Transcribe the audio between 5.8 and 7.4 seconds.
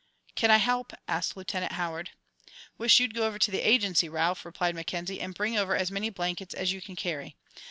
many blankets as you can carry.